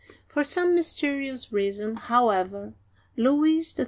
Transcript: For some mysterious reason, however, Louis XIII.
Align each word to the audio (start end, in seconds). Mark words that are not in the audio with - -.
For 0.27 0.43
some 0.43 0.73
mysterious 0.73 1.53
reason, 1.53 1.93
however, 1.95 2.73
Louis 3.15 3.61
XIII. 3.61 3.79